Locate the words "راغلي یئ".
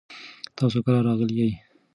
1.07-1.51